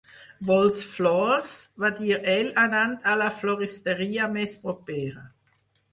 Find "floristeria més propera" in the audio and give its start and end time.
3.43-5.27